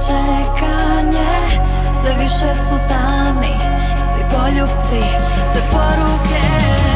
čekanje. 0.07 1.31
Sve 2.01 2.15
više 2.21 2.55
su 2.55 2.77
tamni 2.89 3.57
Svi 4.05 4.23
poljubci, 4.31 5.03
sve 5.53 5.61
poruke. 5.71 6.90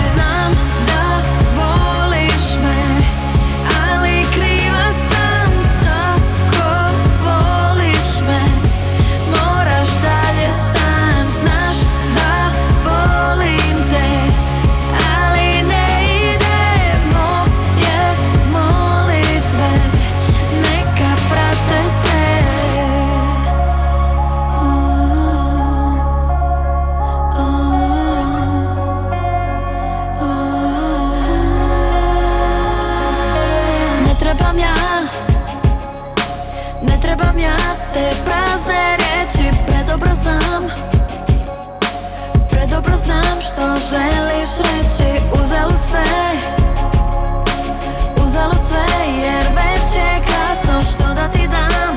Želiš 44.55 44.73
reći 44.73 45.21
Uzalud 45.33 45.81
sve. 45.87 46.05
Uzalud 48.25 48.59
sve 48.69 49.13
jer 49.17 49.45
već 49.45 49.97
je 49.97 50.21
kasno. 50.27 50.81
Što 50.93 51.15
da 51.15 51.29
ti 51.29 51.49
dam? 51.49 51.97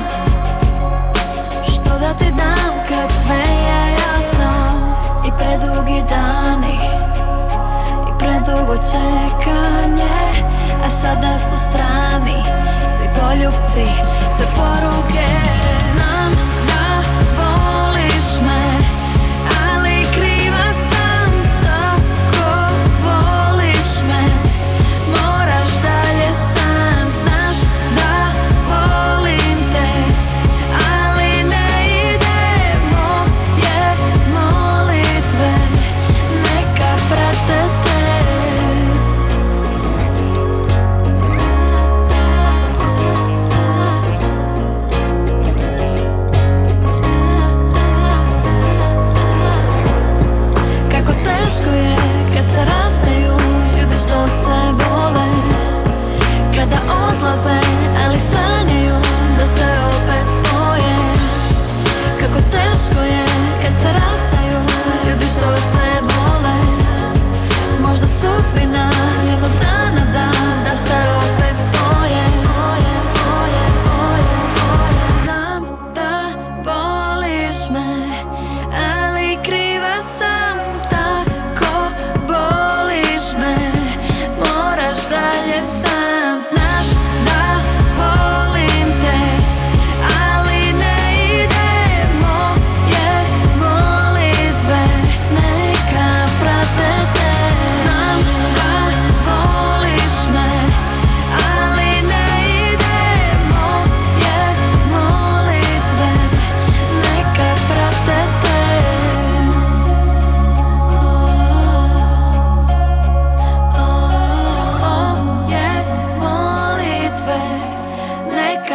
Što 1.64 1.98
da 1.98 2.14
ti 2.14 2.24
dam 2.24 2.74
kad 2.88 3.10
sve 3.22 3.36
je 3.36 3.92
jasno? 3.92 4.52
I 5.26 5.30
predugi 5.38 6.02
dani 6.08 6.78
I 8.08 8.18
predugo 8.18 8.74
čekanje 8.76 10.18
A 10.84 10.90
sada 10.90 11.38
su 11.38 11.56
strani. 11.56 12.42
Svi 12.88 13.06
poljubci, 13.14 13.86
sve 14.36 14.46
poruke 14.56 15.58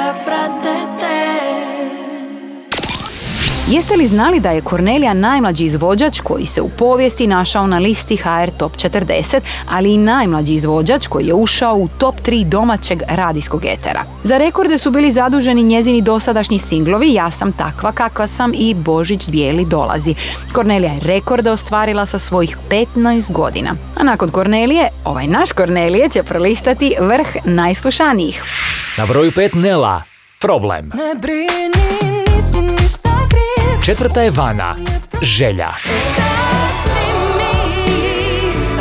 neka 0.03 0.23
prate 0.25 0.59
te 0.63 0.82
Jeste 3.73 3.95
li 3.95 4.07
znali 4.07 4.39
da 4.39 4.51
je 4.51 4.61
Kornelija 4.61 5.13
najmlađi 5.13 5.65
izvođač 5.65 6.19
koji 6.19 6.45
se 6.45 6.61
u 6.61 6.69
povijesti 6.69 7.27
našao 7.27 7.67
na 7.67 7.77
listi 7.77 8.15
HR 8.15 8.49
Top 8.57 8.71
40, 8.71 9.39
ali 9.69 9.93
i 9.93 9.97
najmlađi 9.97 10.53
izvođač 10.53 11.07
koji 11.07 11.27
je 11.27 11.33
ušao 11.33 11.75
u 11.75 11.87
top 11.97 12.15
3 12.25 12.45
domaćeg 12.45 13.01
radijskog 13.07 13.65
etera? 13.65 14.03
Za 14.23 14.37
rekorde 14.37 14.77
su 14.77 14.91
bili 14.91 15.11
zaduženi 15.11 15.63
njezini 15.63 16.01
dosadašnji 16.01 16.59
singlovi 16.59 17.13
Ja 17.13 17.31
sam 17.31 17.51
takva 17.51 17.91
kakva 17.91 18.27
sam 18.27 18.51
i 18.55 18.73
Božić 18.73 19.29
bijeli 19.29 19.65
dolazi. 19.65 20.15
Kornelija 20.51 20.91
je 20.91 20.99
rekorde 20.99 21.51
ostvarila 21.51 22.05
sa 22.05 22.19
svojih 22.19 22.57
15 22.69 23.31
godina. 23.31 23.75
A 23.95 24.03
nakon 24.03 24.29
Kornelije, 24.29 24.89
ovaj 25.05 25.27
naš 25.27 25.51
Kornelije 25.51 26.09
će 26.09 26.23
prolistati 26.23 26.95
vrh 26.99 27.27
najslušanijih. 27.45 28.43
Na 28.97 29.05
broju 29.05 29.31
5 29.31 29.55
Nela, 29.55 30.03
problem. 30.41 30.91
Ne 30.93 31.15
brini, 31.21 32.13
nisi 32.35 32.61
ništa 32.61 33.02
Četvrta 33.85 34.21
je 34.21 34.31
Vana, 34.31 34.75
želja. 35.21 35.69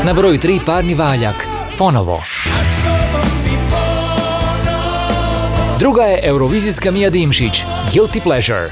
Na 0.05 0.13
broju 0.13 0.39
3 0.39 0.61
Parni 0.67 0.95
valjak, 0.95 1.47
ponovo. 1.79 2.23
Druga 5.79 6.03
je 6.03 6.21
Eurovizijska 6.23 6.91
Mija 6.91 7.11
Dimšić, 7.11 7.63
guilty 7.93 8.23
pleasure 8.23 8.71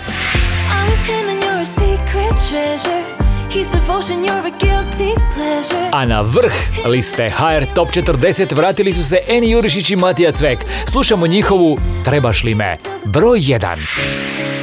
A 5.93 6.05
na 6.07 6.21
vrh 6.21 6.53
liste 6.87 7.31
HR 7.31 7.65
Top 7.75 7.89
40 7.89 8.57
vratili 8.57 8.93
su 8.93 9.05
se 9.05 9.19
Eni 9.29 9.51
Jurišić 9.51 9.91
i 9.91 9.97
Matija 9.97 10.33
Cvek. 10.33 10.59
Slušamo 10.87 11.27
njihovu 11.27 11.79
Trebaš 12.05 12.45
li 12.45 12.55
me? 12.55 12.77
Broj 13.05 13.39
1. 13.39 14.60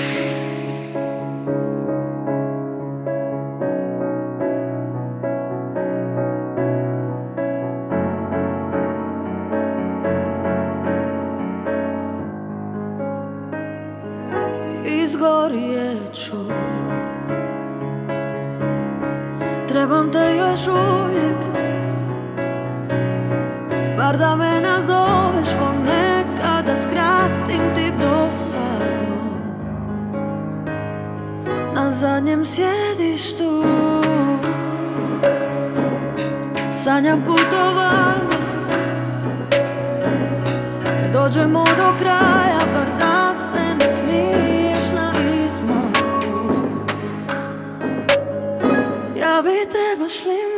Sanjam 36.84 37.24
putovanje. 37.26 38.38
Kad 40.84 41.12
dođemo 41.14 41.66
do 41.66 41.98
kraja 42.00 42.60
Bar 42.74 42.98
da 43.00 43.34
se 43.34 43.76
ne 43.80 43.90
smiješ 43.94 44.92
na 44.96 45.14
izmaku. 45.46 46.68
Javi 49.20 49.68
trebaš 49.72 50.26
li 50.26 50.57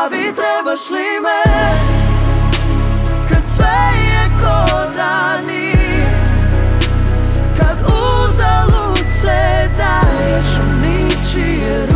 glavi 0.00 0.34
trebaš 0.34 0.90
li 0.90 1.20
me? 1.22 1.42
Kad 3.28 3.48
sve 3.48 3.78
je 4.12 4.30
ko 4.40 4.90
dani 4.94 5.72
Kad 7.58 7.78
uzalud 7.82 9.06
se 9.22 9.68
daješ 9.76 10.58
u 10.60 10.88
ničije 10.88 11.89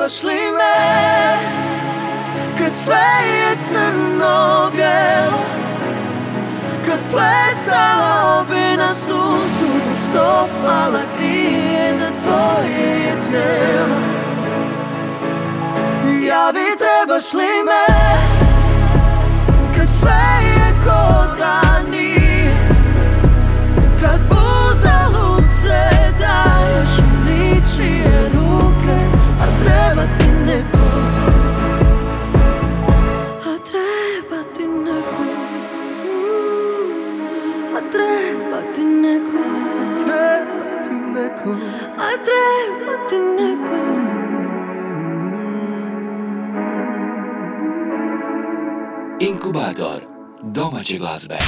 trebaš 0.00 0.22
li 0.22 0.34
me 0.34 0.76
Kad 2.58 2.74
sve 2.74 3.08
je 3.26 3.56
crno-bjelo 3.68 5.42
Kad 6.86 6.98
plesala 7.10 8.40
obi 8.40 8.76
na 8.76 8.88
suncu 8.88 9.66
Da 9.88 9.94
stopala 9.94 11.00
grije 11.18 11.92
da 11.98 12.20
tvoje 12.20 13.00
je 13.00 13.20
cijelo 13.20 14.00
Javi 16.26 16.76
trebaš 16.78 17.32
li 17.32 17.64
me 17.66 17.94
Kad 19.76 19.88
sve 19.88 20.20
je 20.42 20.74
kodan 20.84 21.69
treba 42.24 43.08
ti 43.08 43.16
Inkubator 49.20 50.00
domaće 50.42 50.98
glazbe. 50.98 51.38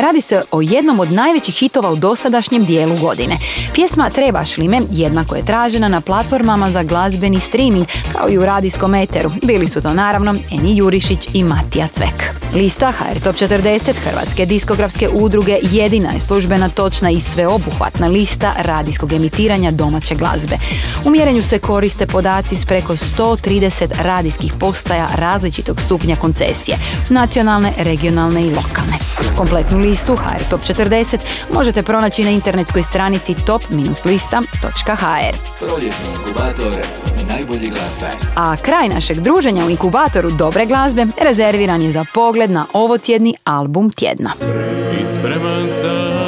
Radi 0.00 0.20
se 0.20 0.42
o 0.50 0.60
jednom 0.60 1.00
od 1.00 1.12
najvećih 1.12 1.54
hitova 1.54 1.90
u 1.90 1.96
dosadašnjem 1.96 2.64
dijelu 2.64 2.96
godine. 2.96 3.36
Pjesma 3.74 4.10
Trebaš 4.10 4.56
li 4.56 4.68
me 4.68 4.80
jednako 4.90 5.36
je 5.36 5.44
tražena 5.44 5.88
na 5.88 6.00
platformama 6.00 6.70
za 6.70 6.82
glazbeni 6.82 7.40
streaming, 7.40 7.86
kao 8.12 8.30
i 8.30 8.38
u 8.38 8.44
radijskom 8.44 8.94
eteru. 8.94 9.30
Bili 9.42 9.68
su 9.68 9.80
to 9.80 9.94
naravno 9.94 10.34
Eni 10.50 10.76
Jurišić 10.76 11.28
i 11.34 11.44
Matija 11.44 11.88
Cvek. 11.88 12.40
Lista 12.54 12.92
HR 12.92 13.20
Top 13.20 13.36
40 13.36 13.92
Hrvatske 14.04 14.46
diskografske 14.46 15.08
udruge 15.08 15.58
jedina 15.62 16.10
je 16.10 16.20
službena, 16.20 16.68
točna 16.68 17.10
i 17.10 17.20
sveobuhvatna 17.20 18.06
lista 18.06 18.52
radijskog 18.58 19.12
emitiranja 19.12 19.70
domaće 19.70 20.14
glazbe. 20.14 20.56
U 21.04 21.10
mjerenju 21.10 21.42
se 21.42 21.58
koriste 21.58 22.06
podaci 22.06 22.56
s 22.56 22.64
preko 22.64 22.92
130 22.92 24.02
radijskih 24.02 24.52
postaja 24.60 25.08
različitog 25.14 25.80
stupnja 25.80 26.16
koncesije, 26.16 26.76
nacionalne, 27.08 27.72
regionalne 27.78 28.42
i 28.42 28.54
lokalne. 28.54 28.98
Kompletnu 29.36 29.78
HR 29.94 30.50
Top 30.50 30.60
40 30.60 31.18
možete 31.54 31.82
pronaći 31.82 32.24
na 32.24 32.30
internetskoj 32.30 32.82
stranici 32.82 33.34
top-lista.hr. 33.46 35.36
Proljetni 35.58 36.06
inkubator 36.14 36.72
najbolje 37.32 37.68
glazbe. 37.68 38.06
A 38.36 38.56
kraj 38.56 38.88
našeg 38.88 39.20
druženja 39.20 39.66
u 39.66 39.70
inkubatoru 39.70 40.30
dobre 40.30 40.66
glazbe 40.66 41.06
rezerviran 41.22 41.82
je 41.82 41.92
za 41.92 42.04
pogled 42.14 42.50
na 42.50 42.66
ovotjedni 42.72 43.34
album 43.44 43.90
tjedna. 43.90 44.30
I 45.02 45.06
spreman 45.06 45.68
sam 45.80 46.19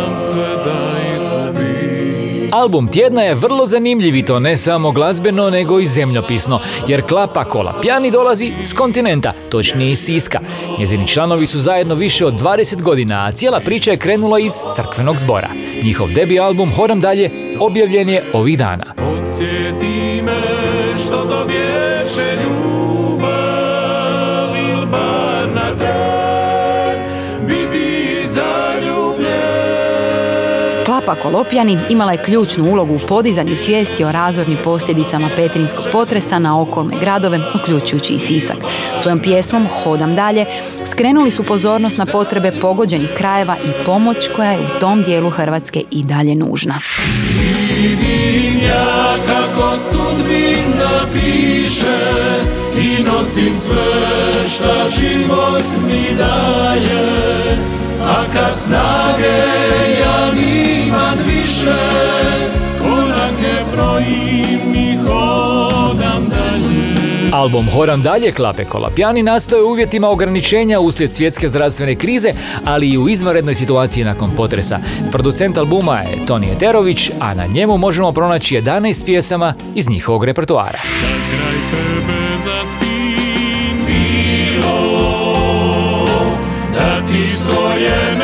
Album 2.52 2.88
tjedna 2.88 3.22
je 3.22 3.34
vrlo 3.34 3.66
zanimljiv 3.66 4.16
i 4.16 4.24
to 4.24 4.38
ne 4.38 4.56
samo 4.56 4.90
glazbeno 4.90 5.50
nego 5.50 5.80
i 5.80 5.86
zemljopisno, 5.86 6.58
jer 6.88 7.06
Klapa 7.08 7.44
Kola 7.44 7.78
Pjani 7.82 8.10
dolazi 8.10 8.52
s 8.64 8.72
kontinenta, 8.72 9.32
točnije 9.50 9.90
iz 9.90 9.98
Siska. 9.98 10.40
Njezini 10.78 11.08
članovi 11.08 11.46
su 11.46 11.60
zajedno 11.60 11.94
više 11.94 12.26
od 12.26 12.34
20 12.34 12.82
godina, 12.82 13.26
a 13.26 13.32
cijela 13.32 13.60
priča 13.60 13.90
je 13.90 13.96
krenula 13.96 14.38
iz 14.38 14.52
crkvenog 14.76 15.18
zbora. 15.18 15.48
Njihov 15.82 16.08
debi 16.14 16.40
album 16.40 16.72
Hodam 16.72 17.00
dalje 17.00 17.30
objavljen 17.58 18.08
je 18.08 18.24
ovih 18.32 18.58
dana. 18.58 18.94
Podsjeti 18.96 20.22
me 20.22 20.42
što 21.06 21.16
to 21.16 21.44
bješe 21.44 22.36
ljubav 22.42 22.81
Klapa 31.04 31.22
Kolopjani 31.22 31.78
imala 31.88 32.12
je 32.12 32.22
ključnu 32.22 32.70
ulogu 32.70 32.94
u 32.94 33.06
podizanju 33.08 33.56
svijesti 33.56 34.04
o 34.04 34.12
razornim 34.12 34.58
posljedicama 34.64 35.28
Petrinskog 35.36 35.84
potresa 35.92 36.38
na 36.38 36.60
okolne 36.60 36.96
gradove, 37.00 37.40
uključujući 37.54 38.12
i 38.12 38.18
Sisak. 38.18 38.56
Svojom 38.98 39.18
pjesmom 39.18 39.68
Hodam 39.82 40.14
dalje 40.14 40.46
skrenuli 40.86 41.30
su 41.30 41.44
pozornost 41.44 41.96
na 41.96 42.06
potrebe 42.06 42.52
pogođenih 42.60 43.10
krajeva 43.16 43.56
i 43.56 43.84
pomoć 43.84 44.28
koja 44.36 44.50
je 44.50 44.58
u 44.58 44.80
tom 44.80 45.02
dijelu 45.02 45.30
Hrvatske 45.30 45.82
i 45.90 46.04
dalje 46.04 46.34
nužna. 46.34 46.74
Živim 47.26 48.60
ja 48.62 49.14
kako 49.26 49.76
sudbina 49.76 51.06
piše 51.12 51.98
I 52.78 53.02
nosim 53.02 53.54
sve 53.54 54.48
šta 54.48 54.88
život 55.00 55.64
mi 55.86 56.16
daje 56.18 57.81
A 58.04 58.24
kad 58.32 58.54
snage 58.54 59.38
ja 60.00 60.32
nimam 60.34 61.18
više 61.26 61.76
Korake 62.80 63.64
brojim 63.72 64.74
i 64.74 64.96
hodam 64.96 66.28
dalje 66.28 67.32
Album 67.32 67.68
Horam 67.70 68.02
dalje 68.02 68.32
Klape 68.32 68.64
Kolapjani 68.64 69.22
nastoje 69.22 69.62
u 69.62 69.70
uvjetima 69.70 70.08
ograničenja 70.08 70.80
uslijed 70.80 71.12
svjetske 71.12 71.48
zdravstvene 71.48 71.94
krize, 71.94 72.32
ali 72.64 72.88
i 72.88 72.98
u 72.98 73.08
izvanrednoj 73.08 73.54
situaciji 73.54 74.04
nakon 74.04 74.30
potresa. 74.30 74.78
Producent 75.12 75.58
albuma 75.58 75.98
je 75.98 76.26
Toni 76.26 76.46
Eterović, 76.56 77.10
a 77.20 77.34
na 77.34 77.46
njemu 77.46 77.78
možemo 77.78 78.12
pronaći 78.12 78.60
11 78.60 79.04
pjesama 79.04 79.54
iz 79.74 79.88
njihovog 79.88 80.24
repertoara. 80.24 80.78
Kraj 80.80 81.60
tebe 81.70 82.38
Da 87.22 87.28
ti 87.28 87.34
svoje 87.34 88.16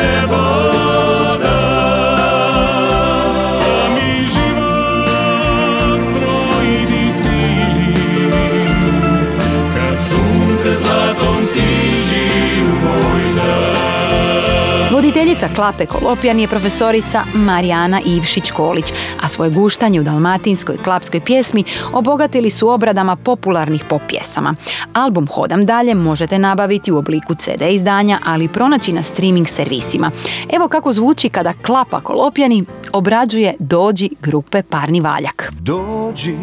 Voditeljica 15.09 15.49
Klape 15.55 15.85
Kolopjan 15.85 16.39
je 16.39 16.47
profesorica 16.47 17.23
Marijana 17.33 18.01
Ivšić-Kolić, 18.05 18.93
a 19.21 19.29
svoje 19.29 19.51
guštanje 19.51 19.99
u 19.99 20.03
dalmatinskoj 20.03 20.77
klapskoj 20.83 21.19
pjesmi 21.19 21.63
obogatili 21.93 22.49
su 22.49 22.69
obradama 22.69 23.15
popularnih 23.15 23.83
pop 23.89 24.01
pjesama. 24.07 24.55
Album 24.93 25.27
Hodam 25.27 25.65
dalje 25.65 25.95
možete 25.95 26.39
nabaviti 26.39 26.91
u 26.91 26.97
obliku 26.97 27.35
CD 27.35 27.61
izdanja, 27.69 28.19
ali 28.25 28.47
pronaći 28.47 28.93
na 28.93 29.03
streaming 29.03 29.47
servisima. 29.47 30.11
Evo 30.53 30.67
kako 30.67 30.93
zvuči 30.93 31.29
kada 31.29 31.53
Klapa 31.65 32.01
Kolopjani 32.01 32.65
obrađuje 32.93 33.53
Dođi 33.59 34.09
grupe 34.21 34.63
Parni 34.63 35.01
Valjak. 35.01 35.51
Dođi, 35.59 36.37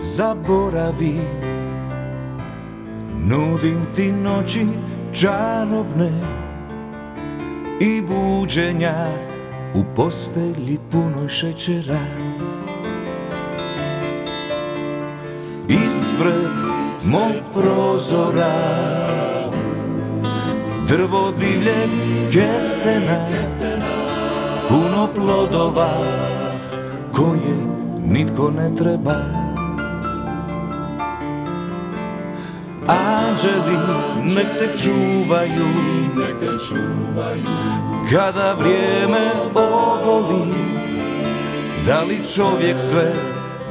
zaboravi 0.00 1.20
Nudim 3.24 3.86
ti 3.94 4.12
noći 4.12 4.66
čarobne 5.20 6.45
I 7.80 8.02
buđenja 8.02 9.06
u 9.74 9.84
postelji 9.96 10.78
punoj 10.92 11.28
šećera. 11.28 11.98
Ispred 15.68 16.50
mog 17.04 17.32
prozora 17.54 18.52
Drvo 20.88 21.32
divljeg 21.40 21.90
kestena 22.32 23.26
Puno 24.68 25.08
plodova 25.14 26.04
koje 27.16 27.56
nitko 28.04 28.50
ne 28.50 28.76
treba 28.76 29.45
Anđeli 32.88 33.76
nek 34.22 34.46
te 34.58 34.78
čuvaju, 34.78 35.66
nek 36.16 36.40
te 36.40 36.66
čuvaju. 36.68 37.42
Kada 38.10 38.52
vrijeme 38.52 39.30
oboli. 39.54 40.54
Da 41.86 42.02
li 42.02 42.18
čovjek 42.34 42.78
sve, 42.78 43.12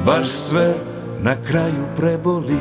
baš 0.04 0.28
sve 0.28 0.74
na 1.20 1.34
kraju 1.42 1.86
preboli? 1.96 2.58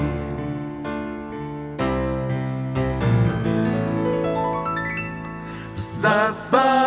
Zaspao 5.76 6.85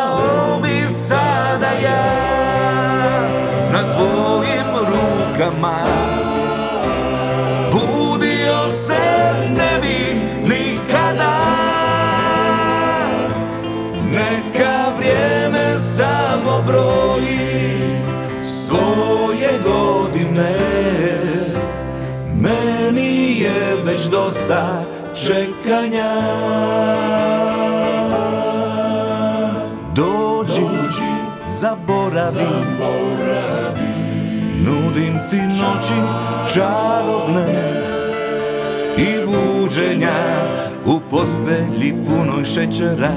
dosta 24.28 24.84
čekanja. 25.26 26.14
Dođi, 29.94 30.66
zaboravi, 31.44 32.46
Nudim 34.64 35.18
ti 35.30 35.36
noći 35.36 36.00
čarobne 36.54 37.82
I 38.96 39.26
buđenja 39.26 40.18
u 40.86 41.00
postelji 41.10 41.94
punoj 42.06 42.44
šećera. 42.44 43.12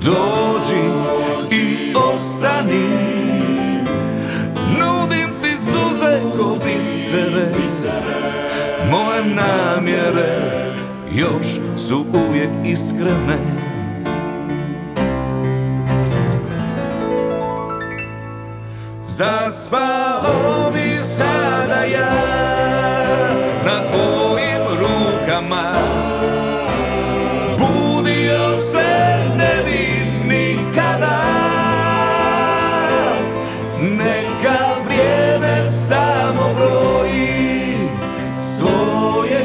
Dođi 0.00 0.84
i 1.50 1.94
ostani 2.12 3.03
suze 6.14 6.36
ko 6.36 6.58
bisere 6.64 7.46
Moje 8.90 9.24
namjere 9.34 10.38
još 11.12 11.46
su 11.76 12.06
uvijek 12.14 12.50
iskrene. 12.64 13.38
Zaspao 19.02 20.70
bi 20.74 20.96
sada 20.96 21.84
ja 21.84 22.14
na 23.64 23.84
tvojim 23.84 24.78
rukama 24.78 25.74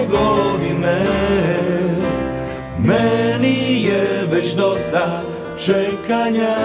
godine. 0.10 1.06
Meni 2.80 3.84
je 3.84 4.28
već 4.32 4.54
dosta 4.54 5.22
čekanja 5.58 6.56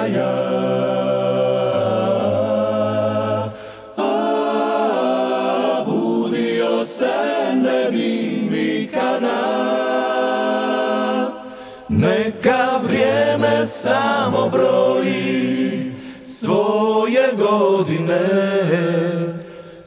sada 0.00 0.06
ja 0.06 0.50
A 3.96 5.84
budio 5.86 6.84
se 6.84 7.14
ne 7.54 7.90
bi 7.90 8.48
nikada. 8.50 9.40
Neka 11.88 12.80
vrijeme 12.84 13.66
samo 13.66 14.48
broji 14.48 15.92
svoje 16.24 17.32
godine. 17.38 18.20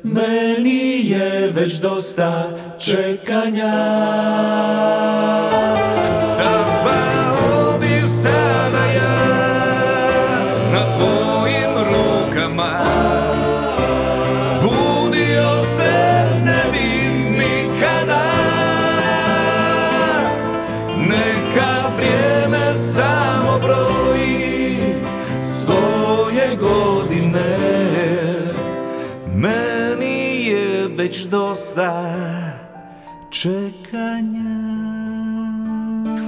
Meni 0.03 1.09
je 1.09 1.51
već 1.51 1.73
dosta 1.73 2.49
čekanja 2.79 3.73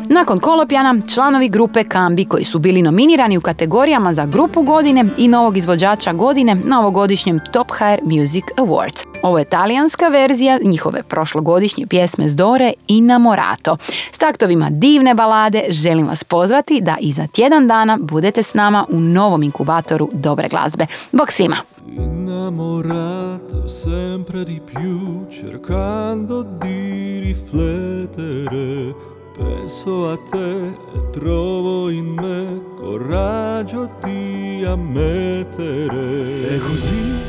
Nakon 0.10 0.40
Kolopjana, 0.40 0.96
članovi 1.14 1.50
grupe 1.50 1.84
Kambi 1.84 2.26
koji 2.26 2.44
su 2.44 2.60
bili 2.60 2.82
nominirani 2.82 3.38
u 3.38 3.42
kategorijama 3.42 4.14
za 4.14 4.26
grupu 4.26 4.62
godine 4.62 5.06
i 5.18 5.28
novog 5.28 5.58
izvođača 5.58 6.14
godine 6.14 6.56
na 6.56 6.80
ovogodišnjem 6.80 7.40
Top 7.52 7.68
Hair 7.72 8.00
Music 8.04 8.44
Awards. 8.58 9.06
Ovo 9.22 9.40
je 9.40 9.46
talijanska 9.46 10.08
verzija 10.08 10.60
njihove 10.64 11.04
prošlogodišnje 11.04 11.88
pjesme 11.88 12.30
Zdore 12.30 12.74
Innamorato. 12.88 13.78
S 14.12 14.18
taktovima 14.18 14.68
divne 14.72 15.14
balade 15.14 15.64
želim 15.70 16.08
vas 16.08 16.24
pozvati 16.24 16.82
da 16.82 16.98
i 17.00 17.14
za 17.14 17.28
tjedan 17.28 17.68
dana 17.68 17.98
budete 18.02 18.44
s 18.44 18.54
nama 18.54 18.86
u 18.90 19.00
novom 19.00 19.44
inkubatoru 19.44 20.10
dobre 20.14 20.48
glazbe. 20.48 20.86
Bog 21.12 21.32
svima! 21.32 21.56
Innamorato 21.98 23.68
sempre 23.68 24.44
di 24.44 24.60
più, 24.60 25.26
cercando 25.30 26.44
di 26.44 27.20
riflettere. 27.20 28.94
Penso 29.38 30.12
a 30.12 30.18
te 30.18 30.68
e 30.68 31.10
trovo 31.12 31.90
in 31.90 32.14
me 32.14 32.64
coraggio 32.76 33.90
di 34.02 34.64
ammettere. 34.66 36.56
E 36.56 36.60
così 36.60 37.20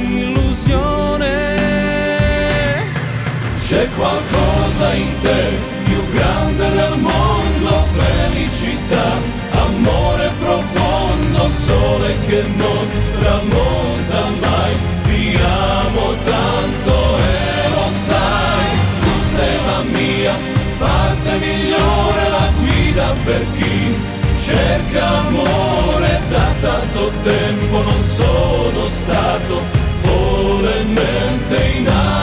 In 4.95 5.21
te 5.21 5.59
più 5.85 6.09
grande 6.13 6.71
del 6.71 6.99
mondo, 6.99 7.87
felicità, 7.93 9.19
amore 9.51 10.31
profondo, 10.41 11.49
sole 11.49 12.17
che 12.27 12.43
non 12.57 12.87
tramonta 13.19 14.21
mai. 14.41 14.73
Ti 15.03 15.39
amo 15.43 16.15
tanto 16.25 17.19
e 17.19 17.69
lo 17.71 17.87
sai, 18.07 18.67
tu 19.01 19.11
sei 19.35 19.57
la 19.67 19.83
mia 19.99 20.35
parte 20.79 21.39
migliore, 21.39 22.29
la 22.29 22.51
guida 22.59 23.15
per 23.25 23.45
chi 23.57 24.13
cerca 24.45 25.27
amore 25.27 26.21
datato 26.29 27.11
tempo 27.23 27.83
non 27.83 28.01
sono 28.01 28.85
stato 28.85 29.63
follemente 30.03 31.57
innamorato 31.77 32.14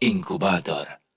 innamorato. 0.00 0.02
Hrvatski 0.02 0.04
glazbeni 0.04 0.06
inkubator. 0.10 1.05